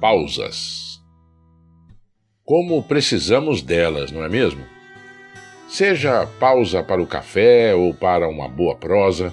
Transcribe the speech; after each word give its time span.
pausas. 0.00 0.98
Como 2.42 2.82
precisamos 2.82 3.60
delas, 3.60 4.10
não 4.10 4.24
é 4.24 4.28
mesmo? 4.28 4.64
Seja 5.68 6.26
pausa 6.40 6.82
para 6.82 7.02
o 7.02 7.06
café 7.06 7.74
ou 7.74 7.92
para 7.92 8.26
uma 8.26 8.48
boa 8.48 8.74
prosa, 8.74 9.32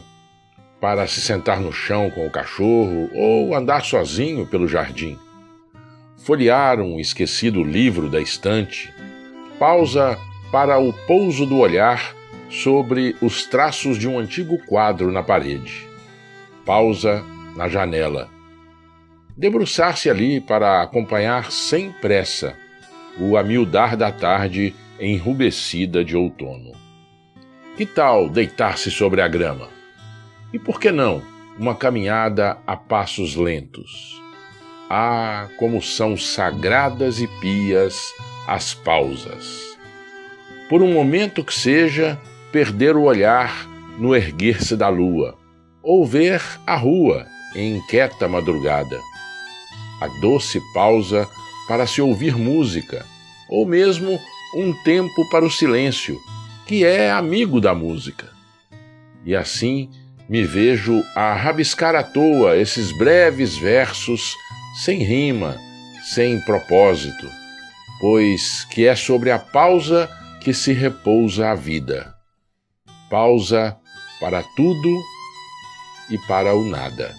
para 0.79 1.07
se 1.07 1.21
sentar 1.21 1.61
no 1.61 1.71
chão 1.71 2.11
com 2.11 2.27
o 2.27 2.29
cachorro 2.29 3.09
ou 3.15 3.55
andar 3.55 3.83
sozinho 3.83 4.45
pelo 4.45 4.67
jardim, 4.67 5.17
folhear 6.18 6.79
um 6.79 6.99
esquecido 6.99 7.63
livro 7.63 8.09
da 8.09 8.20
estante, 8.20 8.93
pausa 9.57 10.20
para 10.52 10.77
o 10.77 10.93
pouso 10.93 11.45
do 11.45 11.57
olhar 11.57 12.13
sobre 12.49 13.15
os 13.21 13.45
traços 13.45 13.97
de 13.97 14.07
um 14.07 14.20
antigo 14.20 14.59
quadro 14.68 15.11
na 15.11 15.23
parede, 15.23 15.88
pausa 16.65 17.23
na 17.55 17.68
janela 17.68 18.36
debruçar-se 19.38 20.09
ali 20.09 20.41
para 20.41 20.81
acompanhar 20.81 21.51
sem 21.51 21.91
pressa 21.91 22.55
o 23.19 23.37
amildar 23.37 23.95
da 23.95 24.11
tarde 24.11 24.75
enrubescida 25.00 26.04
de 26.04 26.18
outono. 26.18 26.71
Que 27.78 27.86
tal 27.86 28.28
deitar-se 28.28 28.89
sobre 28.89 29.21
a 29.21 29.28
grama? 29.28 29.69
E 30.51 30.57
por 30.57 30.79
que 30.79 30.92
não 30.92 31.21
uma 31.57 31.75
caminhada 31.75 32.58
a 32.66 32.75
passos 32.75 33.36
lentos? 33.36 34.19
Ah, 34.89 35.47
como 35.59 35.81
são 35.81 36.17
sagradas 36.17 37.19
e 37.19 37.28
pias 37.39 38.11
as 38.47 38.73
pausas! 38.73 39.78
Por 40.67 40.81
um 40.81 40.92
momento 40.92 41.44
que 41.44 41.53
seja, 41.53 42.19
perder 42.52 42.95
o 42.95 43.03
olhar 43.03 43.67
no 44.00 44.16
erguer-se 44.16 44.75
da 44.75 44.89
lua, 44.89 45.38
ou 45.83 46.06
ver 46.06 46.42
a 46.66 46.75
rua 46.75 47.25
em 47.56 47.78
inquieta 47.78 48.28
madrugada 48.28 49.00
a 50.00 50.08
doce 50.08 50.61
pausa 50.73 51.28
para 51.67 51.86
se 51.86 52.02
ouvir 52.02 52.36
música, 52.36 53.06
ou 53.50 53.66
mesmo 53.66 54.20
um 54.56 54.73
tempo 54.84 55.30
para 55.30 55.45
o 55.45 55.52
silêncio, 55.52 56.20
que 56.66 56.86
é 56.86 57.12
amigo 57.12 57.59
da 57.59 57.73
música. 57.73 58.30
E 59.25 59.36
assim 59.36 59.90
me 60.30 60.44
vejo 60.44 61.03
a 61.16 61.34
rabiscar 61.34 61.95
à 61.95 62.03
toa 62.03 62.58
esses 62.58 62.92
breves 62.98 63.58
versos 63.58 64.36
sem 64.84 65.03
rima, 65.03 65.58
sem 66.14 66.40
propósito, 66.42 67.30
pois 68.00 68.66
que 68.66 68.86
é 68.86 68.95
sobre 68.95 69.31
a 69.31 69.40
pausa 69.40 70.09
que 70.42 70.53
se 70.53 70.72
repousa 70.72 71.50
a 71.50 71.56
vida. 71.56 72.14
Pausa 73.09 73.78
para 74.20 74.44
tudo 74.56 75.02
e 76.09 76.18
para 76.28 76.56
o 76.56 76.66
nada. 76.66 77.16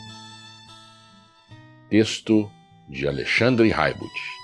Texto 1.89 2.51
de 2.89 3.07
Alexandre 3.07 3.71
Raibutt. 3.71 4.38